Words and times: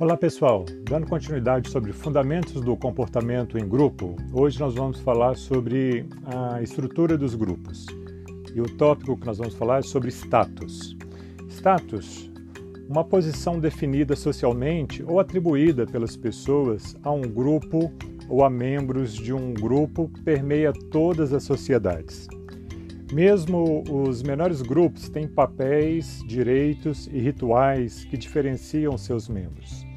Olá 0.00 0.16
pessoal, 0.16 0.64
dando 0.88 1.06
continuidade 1.06 1.68
sobre 1.68 1.92
fundamentos 1.92 2.62
do 2.62 2.74
comportamento 2.74 3.58
em 3.58 3.68
grupo, 3.68 4.16
hoje 4.32 4.58
nós 4.58 4.74
vamos 4.74 4.98
falar 5.00 5.36
sobre 5.36 6.06
a 6.24 6.62
estrutura 6.62 7.18
dos 7.18 7.34
grupos. 7.34 7.84
E 8.54 8.62
o 8.62 8.78
tópico 8.78 9.14
que 9.14 9.26
nós 9.26 9.36
vamos 9.36 9.54
falar 9.56 9.80
é 9.80 9.82
sobre 9.82 10.08
status. 10.08 10.96
Status, 11.50 12.30
uma 12.88 13.04
posição 13.04 13.60
definida 13.60 14.16
socialmente 14.16 15.02
ou 15.02 15.20
atribuída 15.20 15.84
pelas 15.84 16.16
pessoas 16.16 16.96
a 17.02 17.12
um 17.12 17.20
grupo 17.20 17.92
ou 18.26 18.42
a 18.42 18.48
membros 18.48 19.12
de 19.12 19.34
um 19.34 19.52
grupo, 19.52 20.10
permeia 20.24 20.72
todas 20.90 21.30
as 21.34 21.42
sociedades. 21.42 22.26
Mesmo 23.12 23.84
os 23.86 24.22
menores 24.22 24.62
grupos 24.62 25.10
têm 25.10 25.28
papéis, 25.28 26.24
direitos 26.26 27.06
e 27.08 27.18
rituais 27.18 28.02
que 28.04 28.16
diferenciam 28.16 28.96
seus 28.96 29.28
membros. 29.28 29.89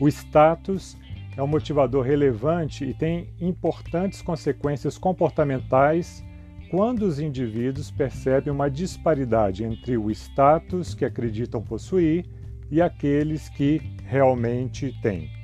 O 0.00 0.06
status 0.08 0.96
é 1.36 1.42
um 1.42 1.46
motivador 1.46 2.04
relevante 2.04 2.84
e 2.84 2.94
tem 2.94 3.28
importantes 3.40 4.22
consequências 4.22 4.96
comportamentais 4.96 6.24
quando 6.70 7.02
os 7.02 7.18
indivíduos 7.18 7.90
percebem 7.90 8.52
uma 8.52 8.70
disparidade 8.70 9.64
entre 9.64 9.96
o 9.96 10.10
status 10.10 10.94
que 10.94 11.04
acreditam 11.04 11.62
possuir 11.62 12.26
e 12.70 12.82
aqueles 12.82 13.48
que 13.48 13.80
realmente 14.04 14.94
têm. 15.00 15.37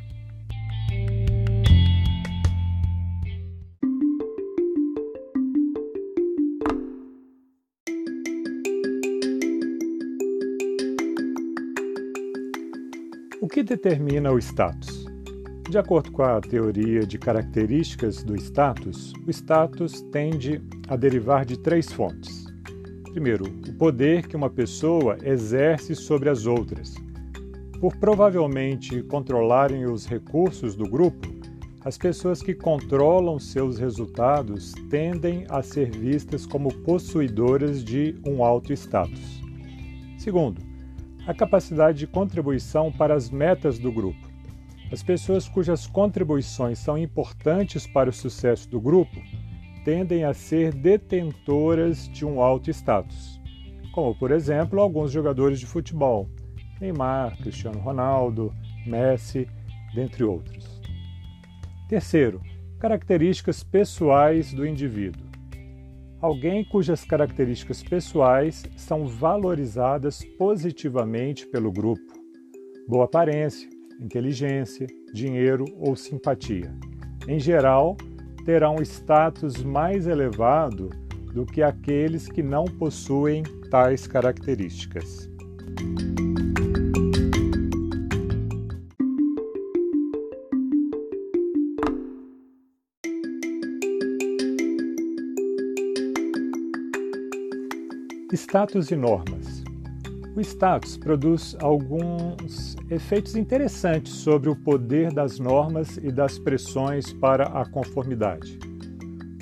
O 13.44 13.46
que 13.46 13.62
determina 13.62 14.32
o 14.32 14.38
status? 14.38 15.04
De 15.68 15.76
acordo 15.76 16.10
com 16.10 16.22
a 16.22 16.40
teoria 16.40 17.00
de 17.00 17.18
características 17.18 18.24
do 18.24 18.34
status, 18.36 19.12
o 19.26 19.30
status 19.30 20.00
tende 20.10 20.62
a 20.88 20.96
derivar 20.96 21.44
de 21.44 21.58
três 21.58 21.92
fontes. 21.92 22.46
Primeiro, 23.12 23.44
o 23.68 23.72
poder 23.74 24.26
que 24.26 24.34
uma 24.34 24.48
pessoa 24.48 25.18
exerce 25.22 25.94
sobre 25.94 26.30
as 26.30 26.46
outras. 26.46 26.94
Por 27.82 27.94
provavelmente 27.98 29.02
controlarem 29.02 29.84
os 29.84 30.06
recursos 30.06 30.74
do 30.74 30.88
grupo, 30.88 31.28
as 31.84 31.98
pessoas 31.98 32.40
que 32.40 32.54
controlam 32.54 33.38
seus 33.38 33.78
resultados 33.78 34.72
tendem 34.88 35.44
a 35.50 35.62
ser 35.62 35.90
vistas 35.90 36.46
como 36.46 36.72
possuidoras 36.76 37.84
de 37.84 38.16
um 38.26 38.42
alto 38.42 38.72
status. 38.72 39.42
Segundo, 40.16 40.62
a 41.26 41.32
capacidade 41.32 41.98
de 41.98 42.06
contribuição 42.06 42.92
para 42.92 43.14
as 43.14 43.30
metas 43.30 43.78
do 43.78 43.90
grupo. 43.90 44.28
As 44.92 45.02
pessoas 45.02 45.48
cujas 45.48 45.86
contribuições 45.86 46.78
são 46.78 46.98
importantes 46.98 47.86
para 47.86 48.10
o 48.10 48.12
sucesso 48.12 48.68
do 48.68 48.80
grupo 48.80 49.20
tendem 49.84 50.24
a 50.24 50.32
ser 50.32 50.72
detentoras 50.72 52.08
de 52.08 52.24
um 52.24 52.40
alto 52.40 52.70
status, 52.70 53.40
como, 53.92 54.14
por 54.14 54.30
exemplo, 54.30 54.80
alguns 54.80 55.12
jogadores 55.12 55.60
de 55.60 55.66
futebol, 55.66 56.28
Neymar, 56.80 57.36
Cristiano 57.38 57.78
Ronaldo, 57.80 58.52
Messi, 58.86 59.46
dentre 59.94 60.24
outros. 60.24 60.80
Terceiro, 61.88 62.40
características 62.78 63.62
pessoais 63.62 64.52
do 64.52 64.66
indivíduo 64.66 65.23
alguém 66.24 66.64
cujas 66.64 67.04
características 67.04 67.82
pessoais 67.82 68.62
são 68.78 69.06
valorizadas 69.06 70.24
positivamente 70.38 71.46
pelo 71.46 71.70
grupo. 71.70 72.14
Boa 72.88 73.04
aparência, 73.04 73.68
inteligência, 74.00 74.86
dinheiro 75.12 75.66
ou 75.76 75.94
simpatia. 75.94 76.74
Em 77.28 77.38
geral, 77.38 77.94
terão 78.46 78.76
um 78.76 78.82
status 78.82 79.62
mais 79.62 80.06
elevado 80.06 80.88
do 81.34 81.44
que 81.44 81.62
aqueles 81.62 82.26
que 82.26 82.42
não 82.42 82.64
possuem 82.64 83.42
tais 83.70 84.06
características. 84.06 85.28
Status 98.46 98.90
e 98.90 98.94
normas. 98.94 99.64
O 100.36 100.40
status 100.40 100.98
produz 100.98 101.56
alguns 101.60 102.76
efeitos 102.90 103.36
interessantes 103.36 104.12
sobre 104.12 104.50
o 104.50 104.54
poder 104.54 105.10
das 105.12 105.38
normas 105.38 105.96
e 105.96 106.12
das 106.12 106.38
pressões 106.38 107.10
para 107.10 107.46
a 107.46 107.64
conformidade. 107.64 108.58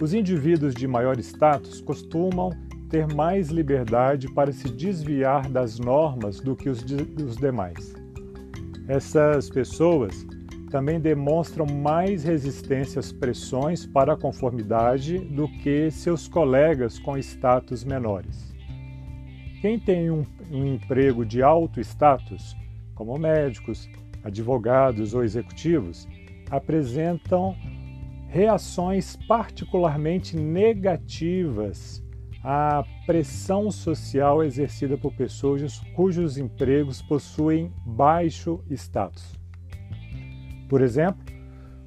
Os 0.00 0.14
indivíduos 0.14 0.72
de 0.72 0.86
maior 0.86 1.18
status 1.18 1.80
costumam 1.80 2.50
ter 2.88 3.12
mais 3.12 3.48
liberdade 3.48 4.32
para 4.32 4.52
se 4.52 4.68
desviar 4.68 5.50
das 5.50 5.80
normas 5.80 6.38
do 6.38 6.54
que 6.54 6.70
os, 6.70 6.82
de, 6.82 7.02
os 7.22 7.36
demais. 7.36 7.94
Essas 8.86 9.50
pessoas 9.50 10.24
também 10.70 11.00
demonstram 11.00 11.66
mais 11.66 12.22
resistência 12.22 13.00
às 13.00 13.10
pressões 13.12 13.84
para 13.84 14.12
a 14.12 14.16
conformidade 14.16 15.18
do 15.18 15.48
que 15.48 15.90
seus 15.90 16.28
colegas 16.28 17.00
com 17.00 17.18
status 17.18 17.84
menores. 17.84 18.51
Quem 19.62 19.78
tem 19.78 20.10
um, 20.10 20.26
um 20.50 20.74
emprego 20.74 21.24
de 21.24 21.40
alto 21.40 21.80
status, 21.80 22.56
como 22.96 23.16
médicos, 23.16 23.88
advogados 24.24 25.14
ou 25.14 25.22
executivos, 25.22 26.08
apresentam 26.50 27.54
reações 28.26 29.16
particularmente 29.28 30.36
negativas 30.36 32.04
à 32.42 32.82
pressão 33.06 33.70
social 33.70 34.42
exercida 34.42 34.98
por 34.98 35.14
pessoas 35.14 35.78
cujos 35.94 36.36
empregos 36.36 37.00
possuem 37.00 37.72
baixo 37.86 38.64
status. 38.68 39.38
Por 40.68 40.80
exemplo, 40.80 41.22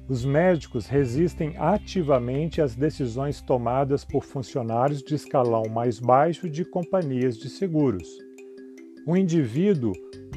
os 0.08 0.24
médicos 0.24 0.86
resistem 0.86 1.54
ativamente 1.56 2.62
às 2.62 2.76
decisões 2.76 3.40
tomadas 3.40 4.04
por 4.04 4.22
funcionários 4.24 5.02
de 5.02 5.14
escalão 5.14 5.64
mais 5.68 5.98
baixo 5.98 6.48
de 6.48 6.64
companhias 6.64 7.36
de 7.36 7.48
seguros. 7.48 8.06
Um 9.06 9.16
indivíduo 9.16 9.92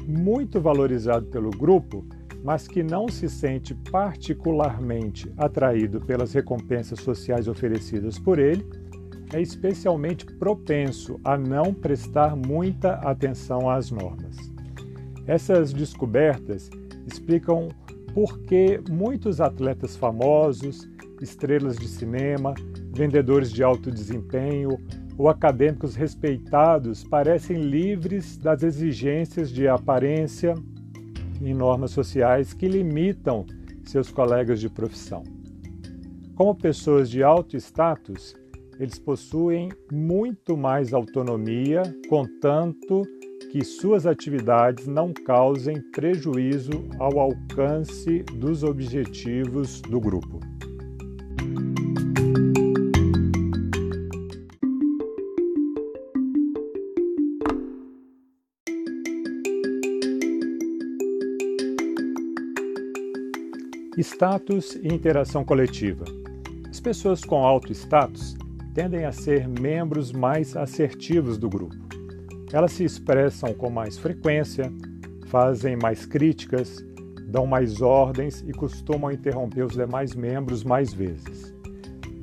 muito 0.06 0.60
valorizado 0.60 1.26
pelo 1.26 1.50
grupo, 1.50 2.04
mas 2.42 2.66
que 2.66 2.82
não 2.82 3.08
se 3.08 3.28
sente 3.28 3.74
particularmente 3.92 5.32
atraído 5.36 6.00
pelas 6.00 6.32
recompensas 6.32 7.00
sociais 7.00 7.46
oferecidas 7.46 8.18
por 8.18 8.38
ele, 8.38 8.66
é 9.32 9.40
especialmente 9.40 10.26
propenso 10.26 11.20
a 11.22 11.38
não 11.38 11.72
prestar 11.72 12.34
muita 12.34 12.94
atenção 12.94 13.70
às 13.70 13.90
normas. 13.90 14.36
Essas 15.26 15.72
descobertas 15.72 16.68
explicam 17.06 17.68
porque 18.14 18.80
muitos 18.88 19.40
atletas 19.40 19.96
famosos, 19.96 20.88
estrelas 21.20 21.76
de 21.76 21.88
cinema, 21.88 22.54
vendedores 22.92 23.52
de 23.52 23.62
alto 23.62 23.90
desempenho 23.90 24.78
ou 25.16 25.28
acadêmicos 25.28 25.94
respeitados 25.94 27.04
parecem 27.04 27.58
livres 27.58 28.36
das 28.36 28.62
exigências 28.62 29.50
de 29.50 29.68
aparência 29.68 30.54
e 31.40 31.54
normas 31.54 31.90
sociais 31.90 32.52
que 32.52 32.68
limitam 32.68 33.46
seus 33.84 34.10
colegas 34.10 34.60
de 34.60 34.68
profissão. 34.68 35.22
Como 36.34 36.54
pessoas 36.54 37.10
de 37.10 37.22
alto 37.22 37.56
status, 37.56 38.34
eles 38.78 38.98
possuem 38.98 39.70
muito 39.92 40.56
mais 40.56 40.94
autonomia, 40.94 41.82
contanto 42.08 43.02
que 43.50 43.64
suas 43.64 44.06
atividades 44.06 44.86
não 44.86 45.12
causem 45.12 45.82
prejuízo 45.90 46.70
ao 47.00 47.18
alcance 47.18 48.22
dos 48.36 48.62
objetivos 48.62 49.80
do 49.80 50.00
grupo. 50.00 50.38
Status 63.98 64.76
e 64.76 64.88
interação 64.88 65.44
coletiva. 65.44 66.04
As 66.70 66.78
pessoas 66.78 67.24
com 67.24 67.44
alto 67.44 67.72
status 67.72 68.36
tendem 68.72 69.04
a 69.04 69.12
ser 69.12 69.48
membros 69.48 70.12
mais 70.12 70.56
assertivos 70.56 71.36
do 71.36 71.50
grupo. 71.50 71.89
Elas 72.52 72.72
se 72.72 72.84
expressam 72.84 73.54
com 73.54 73.70
mais 73.70 73.96
frequência, 73.96 74.72
fazem 75.26 75.76
mais 75.76 76.04
críticas, 76.04 76.84
dão 77.28 77.46
mais 77.46 77.80
ordens 77.80 78.44
e 78.46 78.52
costumam 78.52 79.12
interromper 79.12 79.64
os 79.64 79.74
demais 79.74 80.14
membros 80.14 80.64
mais 80.64 80.92
vezes. 80.92 81.54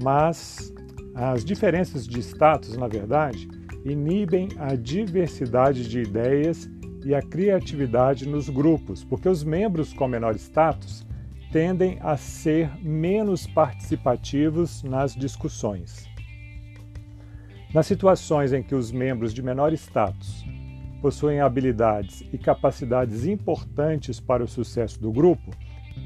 Mas 0.01 0.73
as 1.15 1.43
diferenças 1.43 2.05
de 2.05 2.19
status, 2.19 2.75
na 2.75 2.87
verdade, 2.87 3.47
inibem 3.85 4.49
a 4.57 4.75
diversidade 4.75 5.87
de 5.87 6.01
ideias 6.01 6.69
e 7.05 7.15
a 7.15 7.21
criatividade 7.21 8.27
nos 8.27 8.49
grupos, 8.49 9.03
porque 9.03 9.29
os 9.29 9.43
membros 9.43 9.93
com 9.93 10.07
menor 10.07 10.35
status 10.35 11.05
tendem 11.51 11.97
a 12.01 12.17
ser 12.17 12.69
menos 12.83 13.47
participativos 13.47 14.83
nas 14.83 15.15
discussões. 15.15 16.05
Nas 17.73 17.85
situações 17.85 18.53
em 18.53 18.63
que 18.63 18.73
os 18.73 18.91
membros 18.91 19.33
de 19.33 19.41
menor 19.41 19.73
status 19.73 20.45
possuem 21.01 21.41
habilidades 21.41 22.23
e 22.31 22.37
capacidades 22.37 23.25
importantes 23.25 24.19
para 24.19 24.43
o 24.43 24.47
sucesso 24.47 25.01
do 25.01 25.11
grupo, 25.11 25.51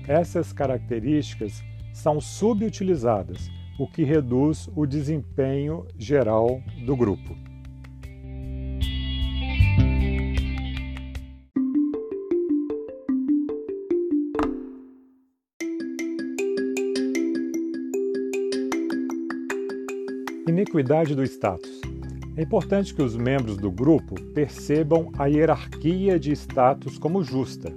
essas 0.07 0.51
características 0.51 1.63
são 1.93 2.19
subutilizadas, 2.19 3.49
o 3.79 3.87
que 3.87 4.03
reduz 4.03 4.69
o 4.75 4.85
desempenho 4.85 5.85
geral 5.97 6.61
do 6.85 6.95
grupo. 6.95 7.50
Iniquidade 20.47 21.13
do 21.13 21.23
status. 21.23 21.69
É 22.35 22.41
importante 22.41 22.95
que 22.95 23.01
os 23.03 23.15
membros 23.15 23.57
do 23.57 23.69
grupo 23.69 24.19
percebam 24.33 25.11
a 25.19 25.27
hierarquia 25.27 26.19
de 26.19 26.31
status 26.31 26.97
como 26.97 27.23
justa. 27.23 27.71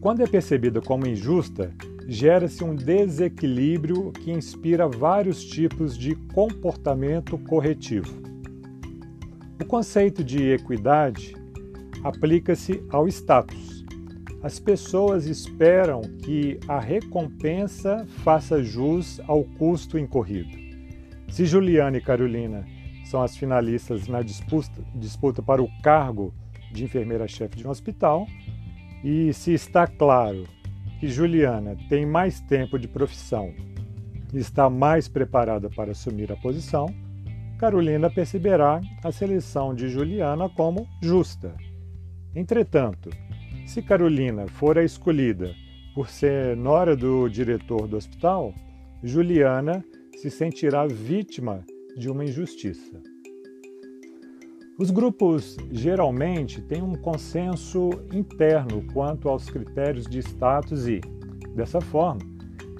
Quando 0.00 0.22
é 0.22 0.26
percebida 0.28 0.80
como 0.80 1.08
injusta, 1.08 1.74
gera-se 2.06 2.62
um 2.62 2.76
desequilíbrio 2.76 4.12
que 4.12 4.30
inspira 4.30 4.86
vários 4.86 5.44
tipos 5.44 5.98
de 5.98 6.14
comportamento 6.32 7.36
corretivo. 7.36 8.22
O 9.60 9.64
conceito 9.64 10.22
de 10.22 10.52
equidade 10.52 11.34
aplica-se 12.04 12.80
ao 12.90 13.08
status. 13.08 13.84
As 14.40 14.60
pessoas 14.60 15.26
esperam 15.26 16.00
que 16.22 16.60
a 16.68 16.78
recompensa 16.78 18.06
faça 18.22 18.62
jus 18.62 19.20
ao 19.26 19.42
custo 19.42 19.98
incorrido. 19.98 20.71
Se 21.32 21.46
Juliana 21.46 21.96
e 21.96 22.00
Carolina 22.02 22.62
são 23.06 23.22
as 23.22 23.34
finalistas 23.34 24.06
na 24.06 24.20
disputa, 24.20 24.84
disputa 24.94 25.42
para 25.42 25.62
o 25.62 25.68
cargo 25.82 26.34
de 26.70 26.84
enfermeira-chefe 26.84 27.56
de 27.56 27.66
um 27.66 27.70
hospital, 27.70 28.26
e 29.02 29.32
se 29.32 29.54
está 29.54 29.86
claro 29.86 30.44
que 31.00 31.08
Juliana 31.08 31.74
tem 31.88 32.04
mais 32.04 32.38
tempo 32.42 32.78
de 32.78 32.86
profissão 32.86 33.50
e 34.30 34.36
está 34.36 34.68
mais 34.68 35.08
preparada 35.08 35.70
para 35.70 35.92
assumir 35.92 36.30
a 36.30 36.36
posição, 36.36 36.94
Carolina 37.58 38.10
perceberá 38.10 38.82
a 39.02 39.10
seleção 39.10 39.74
de 39.74 39.88
Juliana 39.88 40.50
como 40.50 40.86
justa. 41.02 41.54
Entretanto, 42.34 43.08
se 43.64 43.80
Carolina 43.80 44.46
for 44.48 44.76
a 44.76 44.84
escolhida 44.84 45.54
por 45.94 46.10
ser 46.10 46.58
nora 46.58 46.94
do 46.94 47.26
diretor 47.26 47.88
do 47.88 47.96
hospital, 47.96 48.52
Juliana 49.02 49.82
se 50.16 50.30
sentirá 50.30 50.86
vítima 50.86 51.64
de 51.96 52.10
uma 52.10 52.24
injustiça. 52.24 53.00
Os 54.78 54.90
grupos 54.90 55.56
geralmente 55.70 56.60
têm 56.62 56.82
um 56.82 56.94
consenso 56.94 57.90
interno 58.12 58.82
quanto 58.92 59.28
aos 59.28 59.48
critérios 59.48 60.06
de 60.06 60.20
status 60.20 60.88
e, 60.88 61.00
dessa 61.54 61.80
forma, 61.80 62.20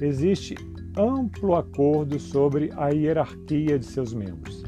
existe 0.01 0.55
amplo 0.99 1.55
acordo 1.55 2.19
sobre 2.19 2.71
a 2.77 2.89
hierarquia 2.89 3.79
de 3.79 3.85
seus 3.85 4.13
membros. 4.13 4.65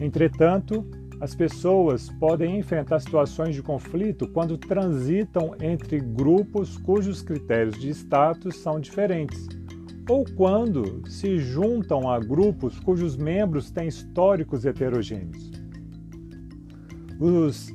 Entretanto, 0.00 0.84
as 1.20 1.34
pessoas 1.34 2.08
podem 2.18 2.58
enfrentar 2.58 3.00
situações 3.00 3.54
de 3.54 3.62
conflito 3.62 4.26
quando 4.28 4.58
transitam 4.58 5.54
entre 5.60 6.00
grupos 6.00 6.76
cujos 6.78 7.22
critérios 7.22 7.78
de 7.78 7.90
status 7.90 8.56
são 8.56 8.80
diferentes 8.80 9.61
ou 10.08 10.24
quando 10.36 11.02
se 11.08 11.38
juntam 11.38 12.08
a 12.08 12.18
grupos 12.18 12.78
cujos 12.80 13.16
membros 13.16 13.70
têm 13.70 13.88
históricos 13.88 14.64
heterogêneos. 14.64 15.50
Os 17.20 17.72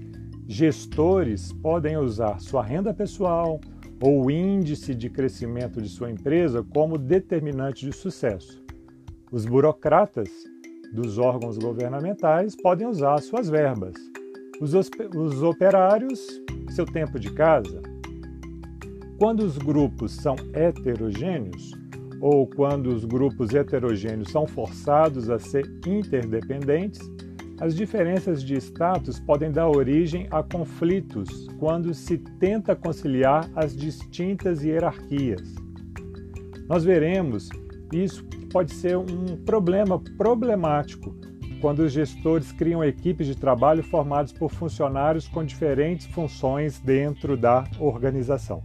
gestores 0.48 1.54
podem 1.54 1.98
usar 1.98 2.40
sua 2.40 2.64
renda 2.64 2.94
pessoal 2.94 3.60
ou 4.02 4.26
o 4.26 4.32
índice 4.32 4.94
de 4.94 5.10
crescimento 5.10 5.82
de 5.82 5.90
sua 5.90 6.12
empresa 6.12 6.64
como 6.74 6.98
determinante 6.98 7.86
de 7.86 7.94
sucesso. 7.94 8.62
Os 9.32 9.46
burocratas 9.46 10.30
dos 10.94 11.18
órgãos 11.18 11.58
governamentais 11.58 12.56
podem 12.56 12.88
usar 12.88 13.20
suas 13.22 13.50
verbas. 13.50 13.94
Os, 14.62 14.74
os 14.74 15.44
operários, 15.44 16.20
seu 16.70 16.86
tempo 16.86 17.20
de 17.20 17.32
casa. 17.34 17.82
Quando 19.18 19.42
os 19.42 19.58
grupos 19.58 20.14
são 20.14 20.36
heterogêneos, 20.54 21.72
ou 22.22 22.48
quando 22.48 22.88
os 22.88 23.06
grupos 23.06 23.54
heterogêneos 23.54 24.32
são 24.32 24.48
forçados 24.48 25.30
a 25.30 25.40
ser 25.40 25.66
interdependentes, 25.86 27.00
as 27.60 27.76
diferenças 27.76 28.44
de 28.44 28.56
status 28.56 29.20
podem 29.20 29.52
dar 29.52 29.68
origem 29.68 30.28
a 30.30 30.44
conflitos 30.44 31.48
quando 31.60 31.94
se 31.94 32.18
tenta 32.18 32.76
conciliar 32.76 33.50
as 33.56 33.76
distintas 33.76 34.64
hierarquias. 34.64 35.56
Nós 36.68 36.84
veremos 36.84 37.50
isso 37.92 38.24
pode 38.52 38.74
ser 38.74 38.98
um 38.98 39.38
problema 39.46 40.00
problemático 40.18 41.16
quando 41.62 41.80
os 41.80 41.92
gestores 41.92 42.52
criam 42.52 42.84
equipes 42.84 43.26
de 43.26 43.36
trabalho 43.36 43.84
formadas 43.84 44.32
por 44.32 44.52
funcionários 44.52 45.28
com 45.28 45.44
diferentes 45.44 46.06
funções 46.08 46.80
dentro 46.80 47.36
da 47.36 47.64
organização. 47.80 48.62